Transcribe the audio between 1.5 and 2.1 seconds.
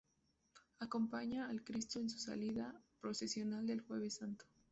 Cristo en